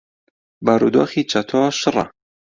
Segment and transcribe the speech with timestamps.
[0.65, 2.05] بارودۆخی چەتۆ شڕە.